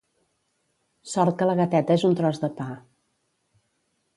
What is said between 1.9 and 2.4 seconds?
és un